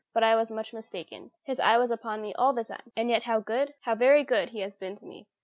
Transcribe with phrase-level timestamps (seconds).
[0.15, 1.29] But I was much mistaken.
[1.43, 2.91] His eye was upon me all the time.
[2.97, 5.27] And yet how good, how very good, He has been to me!